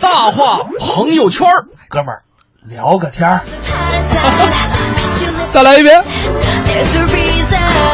[0.00, 2.22] 大话朋友圈儿，哥们儿
[2.68, 3.40] 聊个天儿。
[5.52, 6.02] 再来一遍。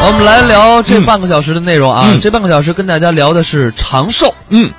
[0.06, 4.34] 我们来聊这半个小时的内容啊，嗯这半个小时跟大家聊的是长寿。
[4.50, 4.70] 嗯，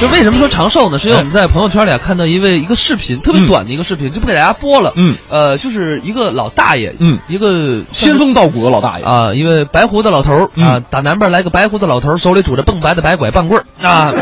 [0.00, 0.98] 就为什么说长寿呢？
[0.98, 4.92] 是因为我们在朋友圈里啊看到一位一个视频，特别短的一个视频，就不给大家播了。
[4.94, 14.12] 嗯，呃，就是一个老大爷，嗯一个仙风道骨的老大爷啊，一位白胡子老头儿啊嗯，打南边来个白胡子老头儿，手里拄着蹦白的白拐棒棍儿啊，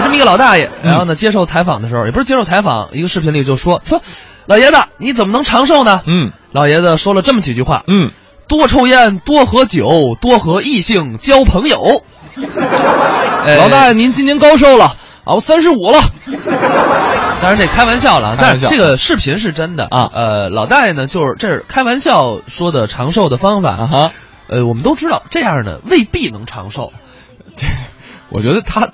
[0.00, 0.70] 有这么一个老大爷。
[0.82, 4.00] 然后呢，接受采访的时候，也不是接受采访，一个视频里就说说，
[4.46, 6.00] 老爷子你怎么能长寿呢？
[6.06, 8.10] 嗯老爷子说了这么几句话：嗯，
[8.48, 12.02] 多抽烟，多喝酒，多和异性交朋友。
[13.44, 14.96] 哎老大爷您今年高寿了？
[15.24, 16.00] 啊，我三十五了。
[17.42, 24.10] 当然这开玩笑了，但是这个视频是真的啊呃，老大爷呢，就是这是开玩笑说的长寿的方法啊哈，
[24.48, 26.92] 呃，我们都知道这样的未必能长寿，
[28.28, 28.88] 我觉得，他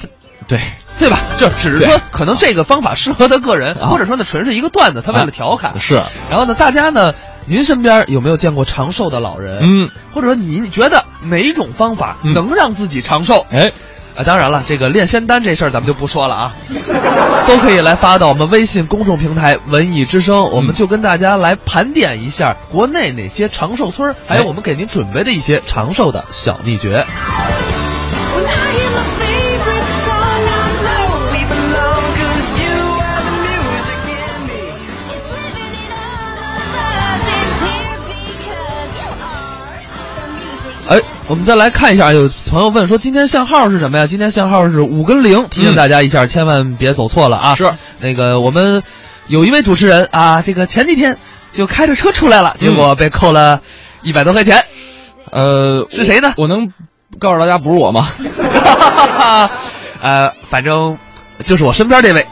[0.48, 0.60] 对，
[0.98, 1.18] 对吧？
[1.38, 3.88] 就只是说可能这个方法适合他个人，啊。
[3.88, 5.78] 或者说呢，纯是一个段子，他为了调侃。
[5.78, 7.14] 是，然后呢，大家呢，
[7.46, 9.60] 您身边有没有见过长寿的老人？
[9.62, 12.32] 嗯，或者说您觉得哪种方法嗯。
[12.32, 13.44] 能让自己长寿？
[13.50, 13.72] 哎，
[14.16, 16.52] 啊，当然了，这个炼仙丹这事儿咱们就不说了啊，
[17.46, 27.04] 都可以来发到我们微信公众平台“文艺之声”，我们就跟大家来盘点一下国内哪些长寿村，还有我们给您准备的一些长寿的小秘诀。
[41.36, 44.06] 们再来看一下，有朋友问说今天限号是什么呀？
[44.06, 47.54] 今天限号是五跟零，提醒大家一下，千万别走错了啊！
[47.54, 47.70] 是
[48.00, 48.82] 那个我们
[49.28, 51.18] 有一位主持人啊，这个前几天
[51.52, 53.60] 就开着车出来了，结果被扣了
[54.02, 54.64] 一百多块钱，
[55.30, 56.32] 呃，是谁呢？
[56.36, 56.72] 我能
[57.18, 58.08] 告诉大家不是我吗？
[60.00, 60.96] 呃，反正
[61.42, 62.26] 就是我身边这位。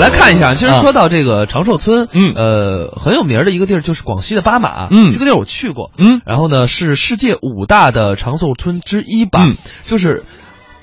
[0.00, 2.34] 来看一下，其实啊说到这个长寿村，嗯。
[2.34, 5.12] 呃，很有名的一个地儿就是广西的巴马，嗯。
[5.12, 6.20] 这个地儿我去过，嗯。
[6.26, 9.56] 然后呢是世界五大的长寿村之一吧，嗯。
[9.84, 10.24] 就是。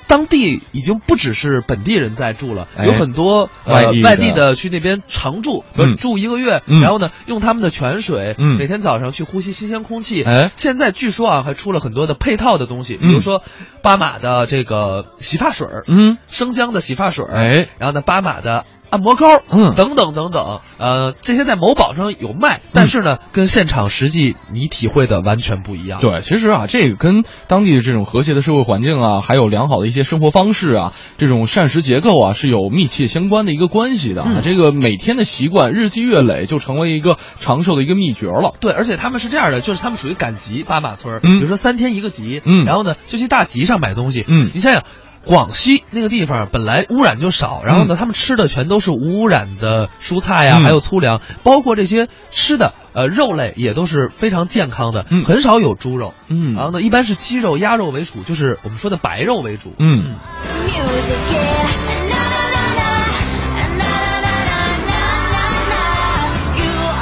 [0.08, 2.86] 当地已经不只是本地人在住了，哎。
[2.86, 4.10] 有很多呃外地的。
[4.10, 5.96] 外地的去那边常住，嗯。
[5.96, 6.82] 住一个月，嗯。
[6.82, 8.58] 然后呢用他们的泉水，嗯。
[8.58, 10.22] 每天早上去呼吸新鲜空气。
[10.24, 10.52] 哎。
[10.58, 13.42] 现在据说啊还出了很多的配套的东西，比嗯如说
[13.84, 34.28] 巴马的这个洗发水，嗯，生姜的洗发水，哎，然后呢，巴马的按摩膏，嗯等等等等，呃，这些在某宝上有卖，但是呢，跟现场实际你体会的完全不一样。，对，其实啊，这个跟当地的这种和谐的社会环境啊，还有良好的一些生活方式啊，这种膳食结构啊，是有密切相关的一个关系的啊。
[34.36, 38.56] 嗯这个每天的习惯，日积月累，就成为一个长寿的一个秘诀了。
[38.60, 44.84] 对，而且他们是这样的，就是他们属于赶集，巴马村，嗯比如说三天一个集，嗯然后呢就去大集上买东西，嗯你想想。
[45.24, 50.64] 广西那个地方本来污染就少，然后呢，他们吃的全都是无污染的蔬菜呀、嗯。
[50.64, 55.24] 还有粗粮，包括这些吃的呃肉类也都是非常健康的，嗯。
[55.24, 56.56] 很少有猪肉，嗯。
[56.56, 60.06] 然后呢，一般是鸡肉、鸭肉为主，就是我们说的白肉为主，嗯，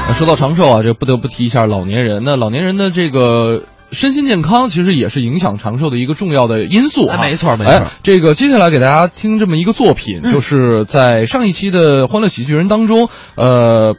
[0.07, 2.23] 那说到长寿啊，这不得不提一下老年人。
[2.25, 13.95] 那老年人的这个身心健康，其实也是影响长寿的一个重要的因素没错没错哎这个接下来给大家听这么一个作品，嗯就是在上一期的《欢乐喜剧人》当中，呃。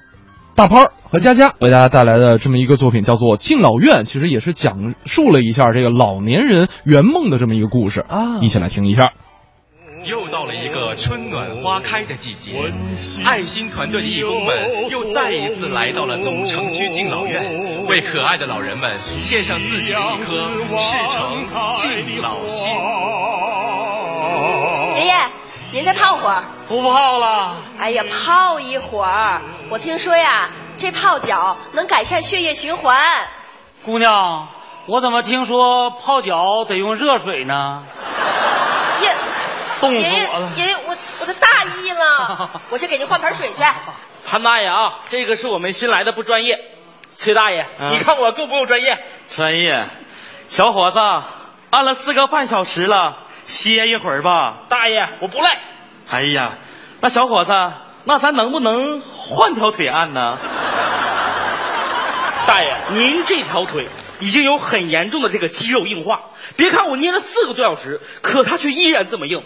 [0.57, 9.13] 大潘儿和佳佳为大家带来的这么一个作品叫做《敬老院》，其实也是讲述了一下这个老年人圆梦的这么一个故事啊一起来听一下。
[10.05, 12.73] 又到了一个春暖花开的季节，
[13.25, 22.69] 爱心团队的义工们又再一次来到了东城区敬老院，为可爱的老人们献上自己的一颗赤诚敬老心。
[24.95, 25.15] 爷爷，
[25.73, 26.45] 您再泡会儿。
[26.67, 29.43] 不泡了，哎呀，泡一会儿。
[29.69, 32.97] 我听说呀，这泡脚能改善血液循环。
[33.85, 34.49] 姑娘，
[34.87, 37.85] 我怎么听说泡脚得用热水呢？
[39.89, 43.63] 爷，冻爷爷死我了，爷爷，我我的大意了， 我去给您换盆水去。
[44.27, 46.59] 潘大爷啊，这个是我们新来的不专业。
[47.13, 49.03] 崔大爷，嗯你看我够不够专业？
[49.29, 49.87] 专业，
[50.47, 51.01] 小伙子，
[51.71, 54.61] 按了四个半小时了，歇一会儿吧。
[54.69, 55.49] 大爷，我不累。
[56.09, 56.59] 哎呀，
[57.01, 57.53] 那小伙子，
[58.05, 60.39] 那咱能不能换条腿按呢？
[62.47, 63.89] 大爷，您这条腿
[64.21, 66.31] 已经有很严重的这个肌肉硬化。
[66.57, 69.43] 别看我捏了四个多小时，可它却依然这么硬。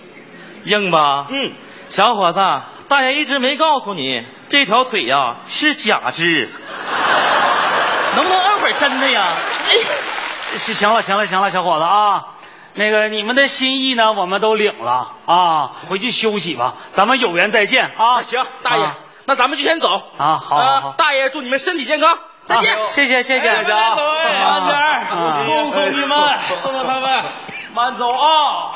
[0.65, 1.27] 硬吧？
[1.31, 1.53] 嗯，
[1.89, 2.41] 小伙子，
[2.89, 6.51] 大爷一直没告诉你，这条腿呀是假肢，
[8.17, 9.25] 能不能按会儿真的呀？
[9.69, 9.75] 哎
[10.59, 12.27] 是，行了，行了，行了，小伙子啊，
[12.75, 15.13] 那个你们的心意呢，我们都领了。
[15.27, 18.23] 啊，回去休息吧，咱们有缘再见啊。
[18.23, 20.03] 行，大爷啊，那咱们就先走。
[20.17, 22.79] 啊，好好大爷，祝你们身体健康，再见。
[22.79, 25.45] 啊谢谢谢谢，啊慢点啊。
[25.45, 26.09] 送送你们
[26.63, 27.25] 送送他们，
[27.75, 28.75] 慢走啊！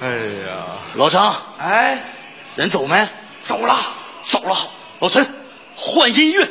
[0.00, 2.02] 哎呀，老张，哎，
[2.56, 3.08] 人走没？
[3.40, 3.76] 走了，
[4.24, 4.56] 走了。
[4.98, 5.26] 老陈，
[5.76, 6.50] 换音乐。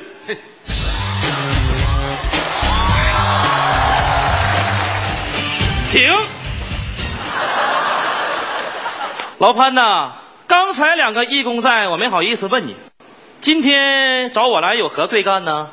[5.92, 6.12] 停！
[9.40, 10.14] 老潘呐，
[10.48, 12.76] 刚才两个义工在，我没好意思问你，
[13.42, 15.70] 今天找我来有何贵干呢？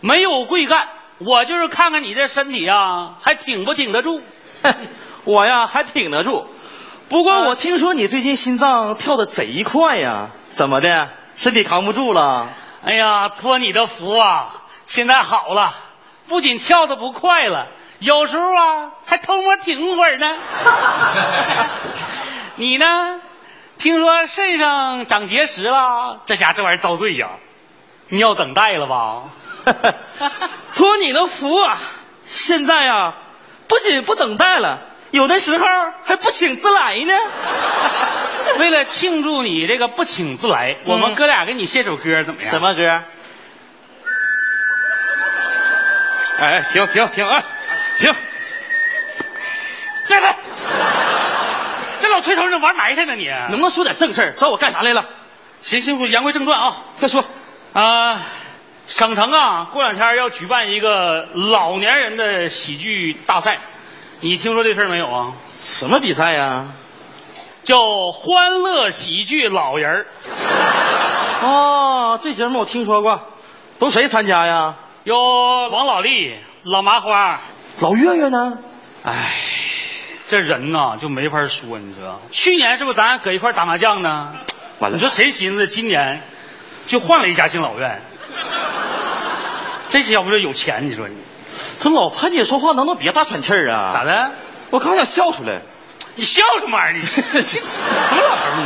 [0.00, 4.20] 没有贵干，我就是看看你这身体啊，还挺不挺得住？
[5.24, 6.46] 我呀还挺得住，
[7.08, 11.10] 不过我听说你最近心脏跳的贼快呀，怎么的？
[11.36, 12.48] 身体扛不住了？
[12.84, 14.48] 哎呀，托你的福啊，
[14.86, 15.72] 现在好了，
[16.28, 17.68] 不仅跳的不快了，
[18.00, 20.36] 有时候啊还偷摸停会儿呢。
[22.56, 23.20] 你呢？
[23.78, 27.28] 听说肾上长结石了，这家这玩意儿遭罪呀！
[28.08, 29.24] 你要等待了吧？
[30.74, 31.78] 托你的福啊！
[32.24, 33.14] 现在啊，
[33.68, 35.64] 不仅不等待了，有的时候
[36.04, 37.14] 还不请自来呢。
[38.58, 42.50] 为了庆祝你这个不请自来，我们嗯哥俩给你写首歌怎么样？
[42.50, 42.58] 什？
[42.60, 43.02] 么歌？
[46.38, 47.26] 哎，停停停！
[47.26, 47.44] 哎，
[47.96, 48.14] 停！
[50.08, 50.36] 别别，
[52.00, 53.28] 这老崔头，这玩埋汰呢你？
[53.48, 54.32] 能不能说点正事儿？
[54.32, 55.04] 找我干啥来了？
[55.60, 57.24] 行行，言归正传啊，快说。
[57.72, 58.20] 啊，
[58.86, 63.60] 省城啊，过两天要举办一个老年人的喜剧大赛，
[64.20, 65.34] 你听说这事儿没有啊？
[65.48, 66.72] 什么比赛呀？
[67.62, 70.06] 叫欢乐喜剧老人儿，
[71.42, 73.20] 哦，这节目我听说过，
[73.78, 74.76] 都谁参加呀？
[75.04, 75.14] 有
[75.70, 76.34] 王老力、
[76.64, 77.40] 老麻花。
[77.80, 78.58] 老岳岳呢？
[79.04, 79.32] 哎，
[80.26, 82.20] 这人呐就没法说，你知道？
[82.30, 84.34] 去年是不是咱搁一块儿打麻将呢？
[84.80, 86.22] 完了你说谁寻思今年
[86.86, 88.02] 就换了一家敬老院？
[89.90, 91.16] 这小不是有钱，你说你
[91.78, 93.92] 这老潘姐说话能不能别大喘气儿啊？
[93.92, 94.04] 咋？
[94.04, 94.32] 的？
[94.70, 95.62] 我刚想笑出来。
[96.14, 96.92] 你笑什么玩意儿？
[96.94, 98.56] 你 什么老头儿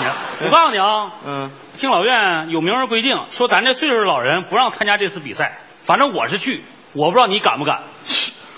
[0.40, 0.46] 你？
[0.46, 5.58] 我告诉你啊，嗯，敬老院有明文规定，说咱这岁数的老人不让参加这次比赛。
[5.84, 6.64] 反正我是去，
[6.94, 7.82] 我不知道你敢不敢。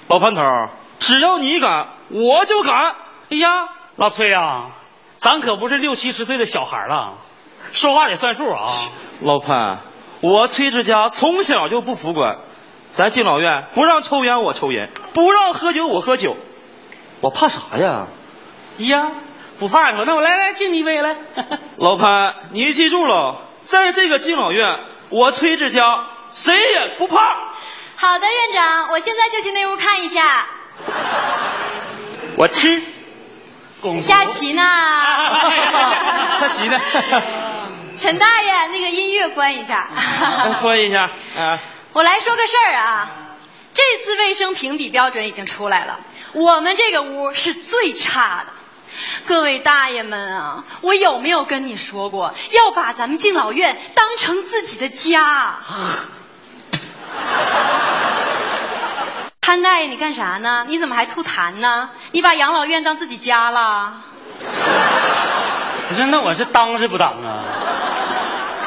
[0.08, 0.42] 老潘头，
[1.00, 2.94] 只要你敢，我就敢。
[3.30, 3.48] 哎呀，
[3.96, 4.66] 老崔呀、
[5.16, 7.14] 咱可不是六七十岁的小孩了，
[7.72, 8.64] 说话得算数啊。
[9.20, 9.80] 老潘，
[10.20, 12.38] 我崔志家从小就不服管，
[12.94, 16.36] 咱敬老院不让抽烟我抽烟，不让喝酒我喝酒，
[17.20, 18.06] 我怕啥呀？
[18.78, 19.10] 哎呀，
[19.58, 20.04] 不怕是吧？
[20.06, 21.16] 那我来来敬你一杯来。
[21.76, 24.78] 老潘，你记住了，在这个敬老院，
[25.10, 25.82] 我崔志佳
[26.32, 27.16] 谁也不怕。
[27.96, 30.46] 好的，院长，我现在就去那屋看一下。
[32.36, 32.80] 我吃，
[34.02, 34.62] 下棋呢？
[36.38, 36.80] 下棋呢？
[37.96, 39.88] 陈大爷，那个音乐关一下。
[40.62, 41.58] 关一下啊。
[41.94, 43.10] 我来说个事儿啊，
[43.72, 46.00] 这次卫生评比标准已经出来了，
[46.32, 48.52] 我们这个屋是最差的。
[49.26, 55.60] 各位大爷们啊，我有没有跟你说过，要把咱们敬老院当成自己的家？
[59.40, 60.64] 潘大爷，你干啥呢？
[60.66, 61.90] 你怎么还吐痰呢？
[62.10, 64.02] 你把养老院当自己家了？
[65.88, 67.44] 不是，那我是当是不当啊？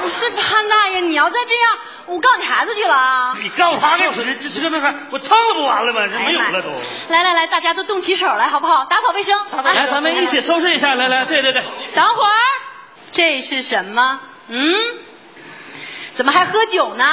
[0.08, 3.36] 不是潘大爷，你要再这样，我告你孩子去了啊！
[3.44, 4.34] 你告诉他干什么？
[4.40, 6.08] 这这那个，我蹭了不完了吗？
[6.08, 6.70] 这没有了都。
[7.10, 8.86] 来来来，大家都动起手来，好不好？
[8.86, 9.38] 打扫卫生。
[9.66, 10.96] 来，咱们一起收拾一下。
[10.96, 11.62] 来来，对对对，
[11.94, 12.40] 等会儿，
[13.12, 14.22] 这是什么？
[14.48, 14.74] 嗯？
[16.14, 17.04] 怎么还喝酒呢？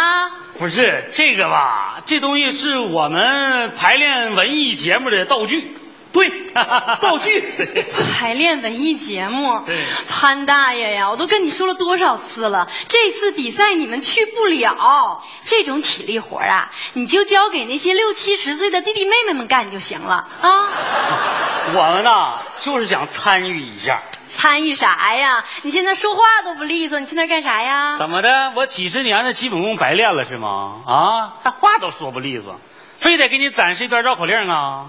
[0.60, 2.00] 不是这个吧？
[2.06, 5.76] 这东西是我们排练文艺节目的道具。
[6.14, 6.47] 对，
[7.02, 7.42] 道具。
[8.16, 20.68] 排练文艺节目对，潘大爷呀，我都跟你说了多少次了，这次比赛你们去不了，这种体力活啊，你就交给那些六七十岁的弟弟妹妹们干就行了啊。
[21.75, 24.00] 我们呐，就是想参与一下。
[24.28, 25.44] 参与啥呀？
[25.62, 27.99] 你现在说话都不利索，你去那干啥呀？
[27.99, 28.52] 怎么的？
[28.56, 30.83] 我几十年的基本功白练了是吗？
[30.87, 32.61] 啊，还话都说不利索，
[32.99, 34.87] 非得给你展示一段绕口令啊？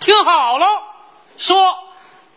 [0.00, 0.66] 听好了，
[1.36, 1.78] 说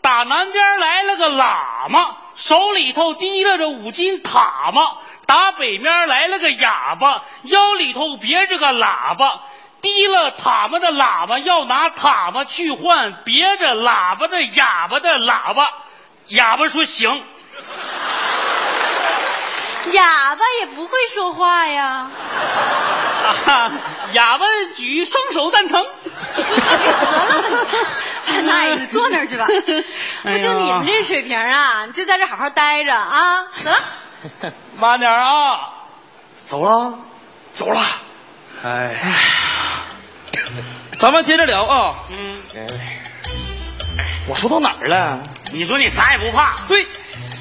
[0.01, 9.41] 打南边来了个喇嘛，手里头提拉着五斤塔嘛；打北面来了个哑巴，腰里头别着个喇叭。
[9.81, 15.71] 提了塔嘛的喇嘛要拿塔嘛去换别着喇叭的哑巴的喇叭，
[16.27, 17.09] 哑巴说行。
[19.93, 22.11] 哑巴也不会说话呀。
[23.29, 23.71] 啊，
[24.13, 24.45] 哑巴
[24.75, 25.83] 举双手赞成。
[26.35, 27.65] 得了吧
[28.27, 29.45] 你，潘大爷，你坐那儿去吧。
[30.23, 33.47] 不就你们这水平啊，你就在这好好待着啊。
[33.51, 35.55] 走了， 慢点啊！
[36.43, 36.99] 走了，
[37.51, 37.81] 走了。
[38.63, 38.93] 哎，
[40.99, 41.95] 咱们接着聊啊。
[42.17, 42.41] 嗯，
[44.27, 45.21] 我说到哪儿了？
[45.51, 46.85] 你说你啥也不怕，对，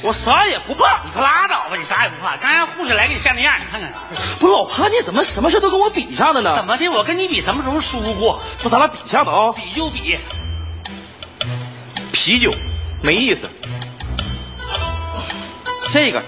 [0.03, 1.01] 我啥也不怕。
[1.05, 2.37] 你可拉倒吧，你啥也不怕。
[2.37, 3.93] 刚才护士来给你像那样，你看看。
[4.39, 6.55] 不是老潘，你怎么什么事都跟我比上的呢？
[6.57, 6.89] 怎么的？
[6.89, 8.41] 我跟你比什么时候输过？
[8.59, 9.53] 说咱俩比一下子啊？
[9.53, 10.19] 比就比。
[12.13, 12.53] 啤酒
[13.03, 13.51] 没意思，
[15.91, 16.23] 这个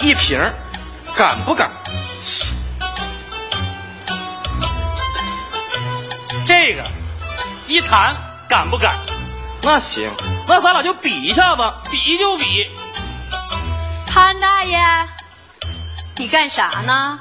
[0.00, 0.38] 一瓶
[1.16, 1.70] 敢不敢？
[6.46, 6.84] 这个
[7.66, 8.16] 一坛
[8.48, 8.94] 敢不敢？
[9.62, 10.10] 那行，
[10.46, 11.62] 那咱俩就比一下子。
[11.90, 12.66] 比就比。
[14.12, 14.82] 潘大爷，
[16.16, 17.20] 你干啥呢？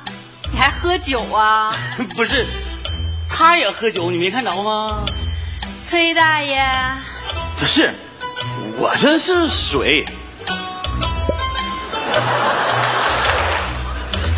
[0.52, 1.72] 你还喝酒啊？
[2.18, 2.48] 不是，
[3.30, 5.06] 他也喝酒，你没看着吗？
[5.88, 6.60] 崔大爷，
[7.60, 7.94] 不是，
[8.80, 10.04] 我这是水。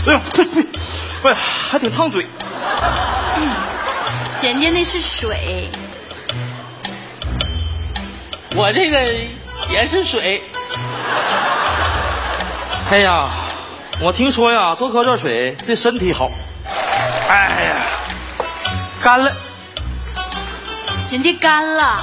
[0.07, 0.67] 哎呦，呸呸，
[1.23, 1.37] 哎呀，
[1.69, 2.27] 还挺烫嘴。
[4.41, 5.71] 人家那是水。
[8.57, 9.01] 我这个
[9.69, 10.43] 也是水。
[12.91, 13.29] 哎呀，
[14.01, 16.29] 我听说呀，多喝热水对身体好。
[17.29, 17.75] 哎呀，
[19.01, 19.31] 干了。
[21.09, 21.97] 人家干了，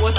[0.00, 0.10] 我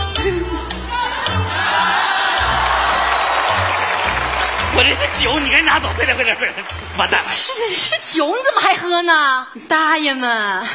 [4.78, 6.64] 我这是酒，你赶紧拿走，快点快点快点！
[6.98, 7.30] 完蛋了！
[7.30, 9.48] 是是酒，你怎么还喝呢？
[9.68, 10.66] 大爷们，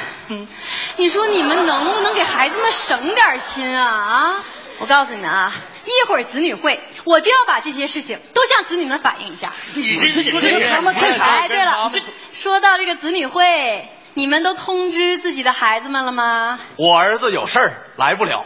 [0.99, 4.37] 你说你们能不能给孩子们省点心啊啊！
[4.81, 5.53] 我告诉你们啊，
[5.85, 9.51] 一会儿子女会，我就要把这些事情都向子女们反映一下。
[9.75, 12.01] 你这说这他妈干啥哎，对了，这
[12.33, 16.61] 说到这个子女会，你们都通知自己的孩子们了吗？
[16.77, 18.45] 我儿子有事儿来不了，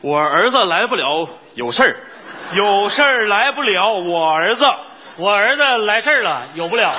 [0.00, 1.96] 我儿子来不了，有事儿，
[2.54, 3.82] 有事儿来不了。
[4.08, 4.64] 我儿子，
[5.16, 6.94] 我儿子来事儿了，有不了。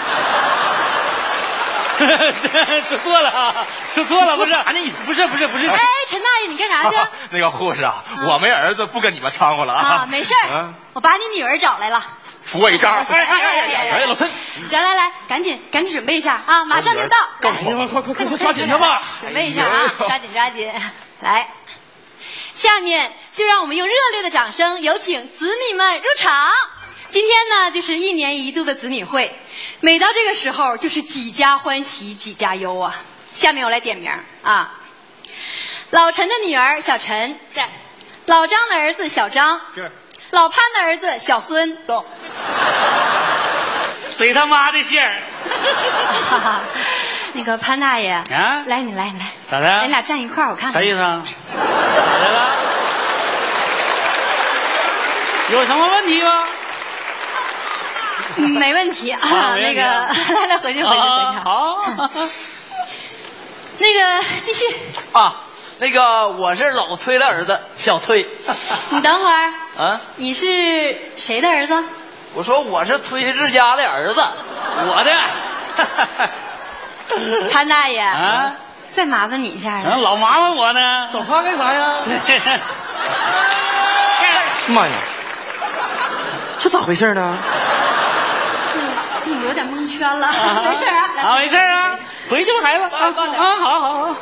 [2.87, 4.55] 说错了啊，说错了，不是，
[5.05, 5.67] 不是，不是，不是。
[5.67, 6.95] 哎， 陈大爷，你干啥去？
[7.31, 10.33] 那个护士啊，我没儿子，不跟你们掺和了啊，没事
[10.93, 12.03] 我把你女儿找来了。
[12.43, 12.91] 扶我一下。
[12.91, 14.29] 哎哎哎哎，老陈，
[14.71, 17.17] 来来来，赶紧赶紧准备一下啊，马上就到。
[17.39, 17.87] 干什么？
[17.87, 19.01] 快快快快抓紧他吧！
[19.21, 20.71] 准备一下啊，抓紧抓紧，
[21.21, 21.47] 来。
[22.53, 26.33] 下面就让我们用热烈的掌声，有请子女们入场。
[27.11, 29.33] 今天呢，就是一年一度的子女会，
[29.81, 32.95] 每到这个时候，就是几家欢喜几家忧啊。
[33.27, 34.09] 下面我来点名
[34.43, 34.79] 啊，
[35.89, 37.37] 老陈的女儿小陈。
[37.53, 37.67] 在，
[38.27, 39.59] 老张的儿子小张。
[39.75, 39.91] 是，
[40.31, 41.85] 老潘的儿子小孙。
[41.85, 42.05] 到。
[44.07, 45.21] 谁他妈的姓儿？
[46.29, 46.61] 哈哈，
[47.33, 48.11] 那个潘大爷。
[48.11, 48.63] 啊？
[48.65, 49.65] 来你来你来，咋的？
[49.65, 50.81] 咱俩站一块儿，我看看。
[50.81, 51.21] 啥意思啊？
[51.53, 52.51] 咋的了？
[55.51, 56.47] 有什么问题吗？
[58.37, 59.19] 嗯没问题啊，
[59.57, 61.07] 那个啊来来回去回去回去。
[61.09, 61.77] 啊好。
[63.79, 64.65] 那个继续，
[65.13, 65.41] 啊，
[65.79, 68.27] 那个我是老崔的儿子小崔。
[68.91, 69.51] 你等会儿，
[69.83, 70.45] 啊，你是
[71.15, 71.83] 谁的儿子？
[72.33, 74.21] 我说我是崔志家的儿子，
[74.87, 75.11] 我的。
[77.51, 78.51] 潘大爷啊，
[78.91, 79.73] 再麻烦你一下。
[79.73, 81.07] 啊老麻烦我呢。
[81.11, 81.93] 找他干啥呀？
[84.67, 84.93] 妈呀，
[86.59, 87.35] 这咋回事呢？
[89.47, 90.27] 有点蒙圈了，
[90.63, 92.83] 没事啊，啊，没事啊，回去吧，孩子。
[92.83, 92.89] 啊
[93.37, 94.15] 啊，好好好。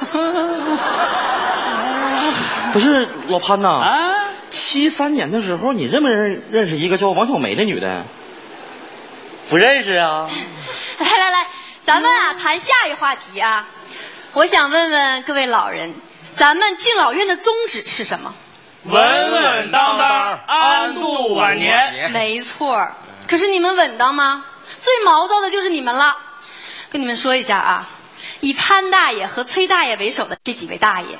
[2.74, 4.14] 不是老潘呐，啊，
[4.50, 8.04] 七三年的时候，你认不认认识一个叫王小梅的女的？
[9.50, 10.28] 不认识啊。
[11.00, 11.48] 来来来，
[11.84, 13.68] 咱们啊谈下一话题啊。
[14.34, 15.96] 我想问问各位老人，
[16.36, 18.36] 咱们敬老院的宗旨是什么？
[18.84, 22.12] 稳稳当当，安度晚年。
[22.12, 22.90] 没错，
[23.28, 24.46] 可是你们稳当吗？
[24.82, 26.18] 最毛躁的就是你们了。
[26.92, 27.90] 跟你们说一下啊，
[28.40, 31.18] 以潘大爷和崔大爷为首的这几位大爷，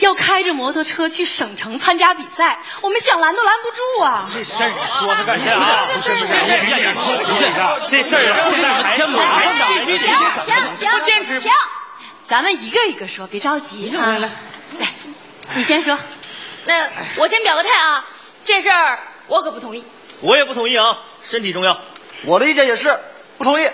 [0.00, 4.24] 要开着摩托车去省城参加比赛，我们想拦都拦不住啊！
[4.26, 5.84] 这事儿你说他干啥？
[5.92, 6.70] 不是不是这事儿你
[7.88, 11.52] 这事儿啊，这让孩子们哎来哎停停停不坚持停！
[12.26, 14.16] 咱们一个一个说，别着急啊。
[14.78, 14.88] 来，
[15.54, 15.98] 你先说。
[16.64, 18.04] 那我先表个态啊，
[18.44, 19.84] 这事儿我可不同意。
[20.20, 21.80] 我也不同意啊，身体重要。
[22.24, 22.98] 我的意见也是
[23.38, 23.64] 不同意。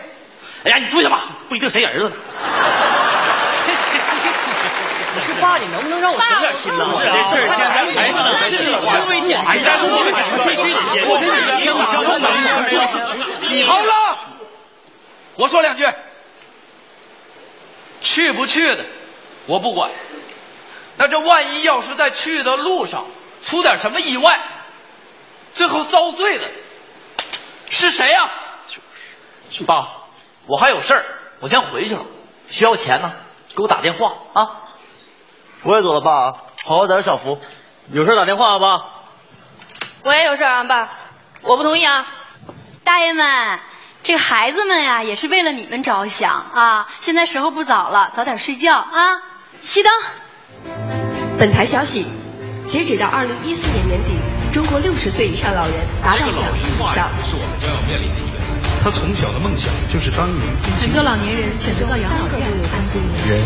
[0.64, 2.16] 哎呀，你坐下吧，不一定谁儿子呢。
[5.14, 6.84] 我说爸，你能不能让我省点心呢？
[6.96, 9.40] 是啊这事儿现在孩子们是多危险！
[9.44, 10.20] 哎呀，我们小
[10.54, 14.18] 区里先，我跟你听啊，我们你好了，
[15.36, 15.86] 我说两句，
[18.00, 18.84] 去不去的，
[19.46, 19.90] 我不管。
[20.96, 23.06] 那这万一要是在去的路上
[23.44, 24.40] 出点什么意外，
[25.54, 26.48] 最后遭罪的
[27.70, 28.37] 是谁呀、就
[29.50, 29.88] 是，爸，
[30.46, 31.04] 我还有事儿，
[31.40, 32.04] 我先回去了。
[32.46, 33.12] 需要钱呢，
[33.54, 34.62] 给我打电话啊。
[35.62, 36.32] 我也走了，爸，
[36.64, 37.40] 好好在这享福。
[37.90, 38.86] 有事打电话啊，爸。
[40.04, 40.90] 我也有事儿啊，爸，
[41.42, 42.06] 我不同意啊。
[42.84, 43.60] 大爷们，
[44.02, 46.88] 这个孩子们呀，也是为了你们着想啊。
[47.00, 49.20] 现在时候不早了，早点睡觉啊。
[49.60, 49.92] 熄灯。
[51.36, 52.06] 本台消息，
[52.66, 54.12] 截止到二零一四年年底，
[54.52, 57.08] 中国六十岁以上老人达到两亿以上。
[57.24, 58.27] 是我们将要面临的。
[58.88, 60.88] 他从小的梦想就是当一名飞行员。
[60.88, 63.02] 很多老年人选择到养老院安静。
[63.28, 63.38] 人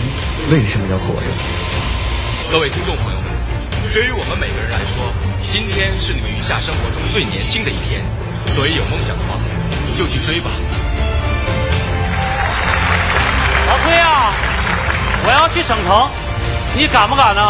[0.53, 1.27] 为什么要活着？
[2.49, 3.27] 各位听众朋友们，
[3.93, 5.03] 对于我们每个人来说，
[5.49, 8.07] 今天是你们余下生活中最年轻的一天。
[8.55, 9.35] 所以有梦想的话，
[9.91, 10.49] 你就去追吧。
[13.67, 14.31] 老崔啊，
[15.27, 16.09] 我要去省城，
[16.77, 17.43] 你敢不敢呢？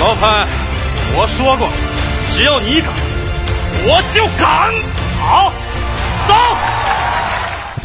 [0.00, 0.48] 老潘，
[1.12, 1.68] 我说过，
[2.32, 2.88] 只要你敢，
[3.84, 4.72] 我就敢。
[5.20, 5.52] 好，
[6.26, 6.75] 走。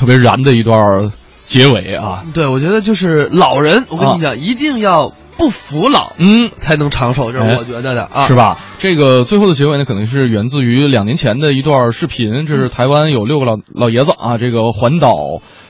[0.01, 1.11] 特别燃的一段
[1.43, 2.25] 结尾啊！
[2.33, 8.57] 对，我觉得就是老人，我跟你讲，啊、一定要不服老，嗯，才能长寿，这是我觉得的啊，是吧？
[8.79, 15.13] 这个最后的结尾呢，可能是源自于两年前的一段视频，这是台湾有六个老老爷子啊，这个环岛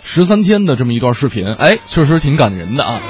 [0.02, 3.02] 十三天的这么一段视频，哎，确实挺感人的啊。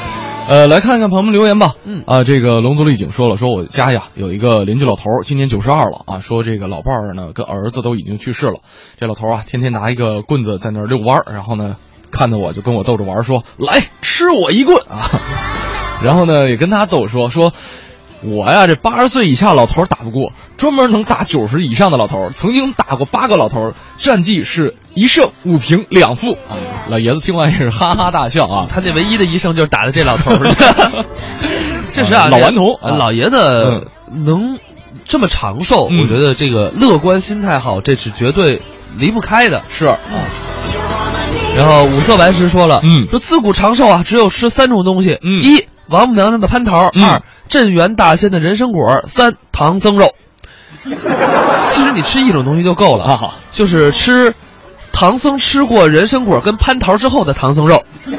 [0.47, 1.75] 呃，来看看朋友们留言吧。
[1.85, 8.59] 嗯啊，这个龙族丽景说了，说我家呀有一个邻居老头，今年九十二了啊，说这个老伴儿呢跟儿子都已经去世了，
[8.99, 11.77] 这老头啊天天拿一个棍子在那儿遛弯儿，然后呢
[12.11, 15.07] 看着我就跟我逗着玩说，来吃我一棍啊，
[16.03, 17.53] 然后呢也跟他逗说说。
[18.23, 26.53] 我呀，这八十岁以下老头打不过，专门能打九十以上的老头，曾经打过八个老头，战绩是一胜五平两负啊！
[26.89, 28.67] 老爷子听完也是哈哈大笑啊！
[28.71, 30.31] 他那唯一的一胜就是打的这老头。
[31.93, 34.57] 确实啊，老顽童，老爷子能
[35.05, 38.61] 这么长寿，嗯、我觉得这个乐观心态好，这是绝对
[38.97, 39.61] 离不开的。
[39.67, 39.97] 是啊。
[41.57, 50.15] 然后五色白石说了，嗯，说自古长寿啊，只有吃三种东西，嗯，一王母娘娘的蟠桃，嗯、二镇元大仙的人参果，三唐僧肉。
[51.69, 54.33] 其实你吃一种东西就够了啊，就是吃
[54.91, 57.83] 唐僧吃过人参果跟蟠桃之后的唐僧肉。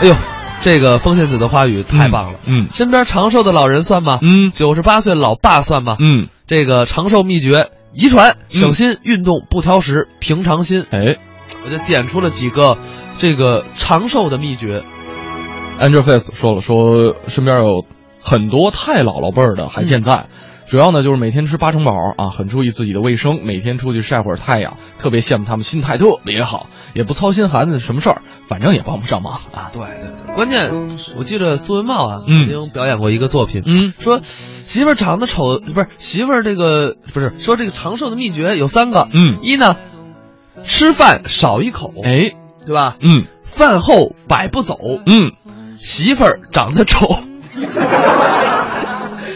[0.00, 0.14] 哎呦，
[0.62, 4.20] 这个风信子的花语太棒了，嗯，身边长寿的老人算吗？
[4.22, 5.96] 嗯，九十八岁老爸算吗？
[5.98, 7.70] 嗯，这个长寿秘诀。
[7.92, 10.84] 遗传、省心、运动、不挑食、平常心。
[10.92, 11.18] 哎，
[11.64, 12.78] 我就点出了几个
[13.18, 14.82] 这个长寿的秘诀。
[15.80, 17.86] Angel Face 说了，说身边有
[18.20, 20.28] 很多太姥姥辈儿的还健在，嗯、
[20.68, 29.70] 主要呢就是每天吃八成饱啊，很注意自己的卫生，每天出去晒会儿太阳，特别羡慕他们心态特别好，也不操心孩子什么事儿，反正也帮不上忙啊。
[29.72, 30.70] 对对对，关键
[31.16, 39.76] 我记得苏文茂啊，嗯曾经表演过一个作品，嗯，说媳妇儿长得丑不是媳妇儿这个不是说这个长寿的秘诀有三个，嗯，一呢
[40.64, 42.32] 吃饭少一口，哎，
[42.66, 42.96] 对吧？
[43.00, 45.32] 嗯，饭后百步走，嗯，
[45.78, 47.08] 媳妇儿长得丑。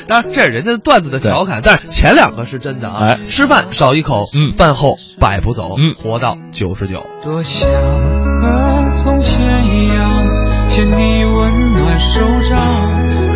[0.07, 3.07] 当然，这是人家段子的调侃，但是前两个是真的啊。
[3.07, 7.07] 哎，吃饭少一口，嗯，饭后百步走，嗯，活到九十九。
[7.23, 12.61] 多想和从前一样，牵你温暖手掌，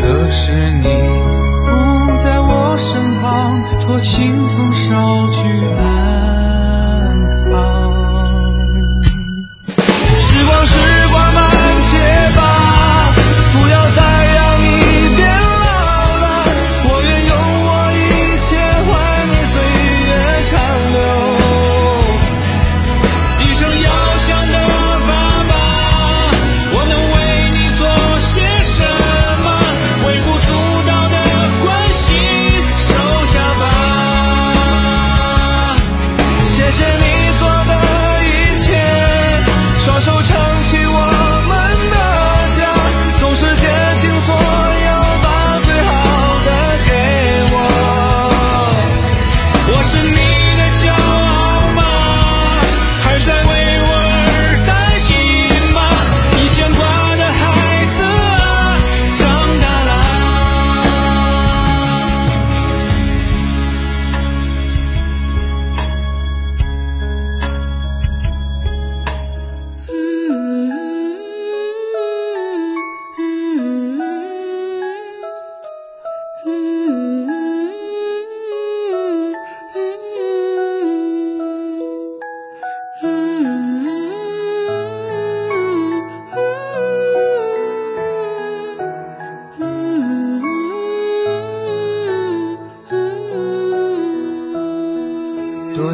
[0.03, 5.39] 可是你不在我身旁，托清风捎去
[5.75, 6.28] 安